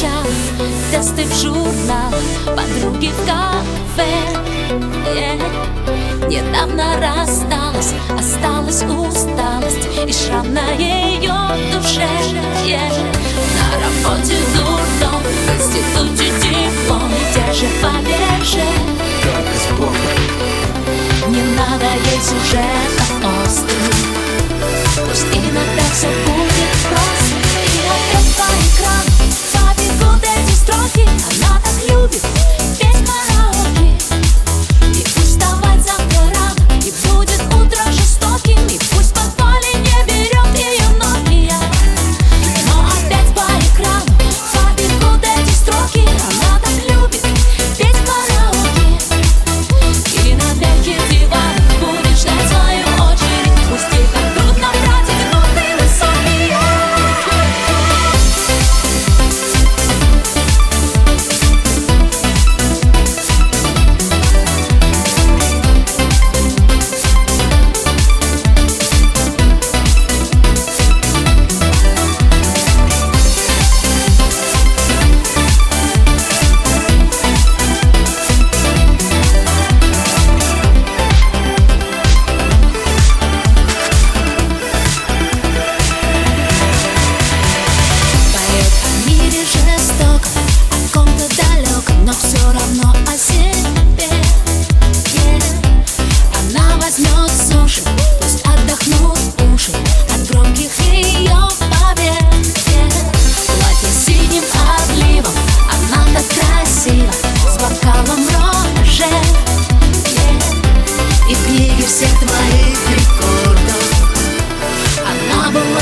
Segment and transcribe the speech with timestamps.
[0.00, 0.26] час
[0.90, 2.12] Тесты в журнал,
[2.46, 4.08] подруги в кафе
[5.14, 6.28] yeah.
[6.28, 11.34] Недавно рассталась, осталась усталость И шрам на ее
[11.72, 12.08] душе
[12.64, 12.90] yeah.
[13.58, 18.81] На работе дурдом, в институте диплом Где же?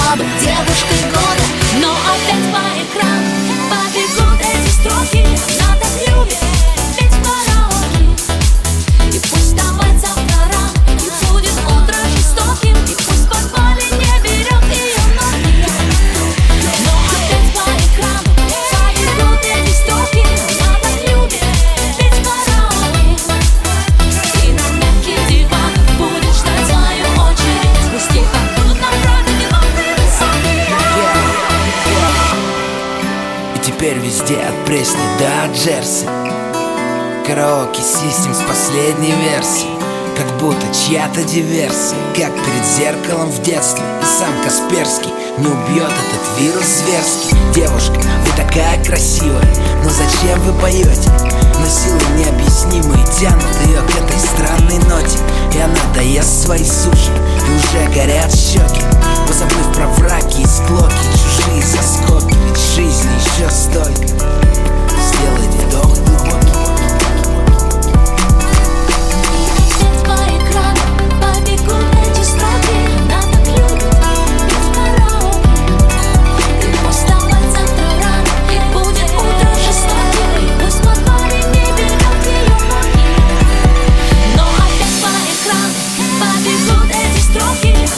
[0.00, 1.19] была бы девушкой
[33.80, 36.04] Теперь везде от Пресни до Джерси.
[37.26, 39.72] Караоке систем с последней версией,
[40.18, 41.96] Как будто чья-то диверсия.
[42.14, 43.82] Как перед зеркалом в детстве.
[44.02, 47.34] И сам Касперский не убьет этот вирус зверский.
[47.54, 49.48] Девушка, вы такая красивая.
[49.82, 51.10] Но зачем вы поете?
[51.58, 54.18] Но силы необъяснимые тянут ее к этой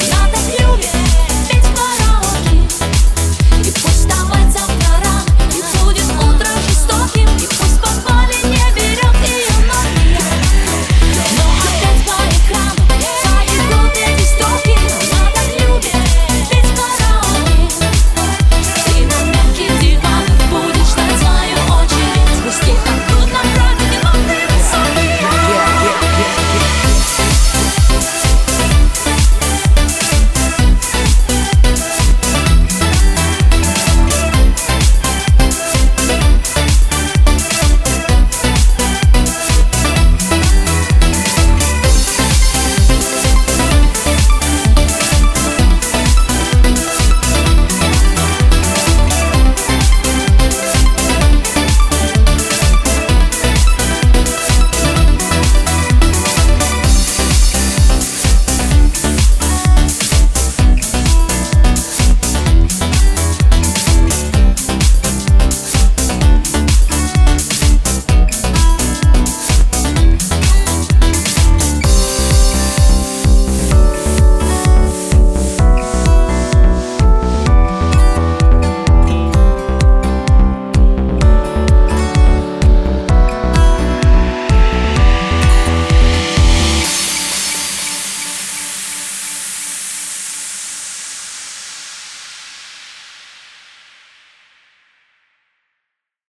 [0.00, 0.21] Yeah.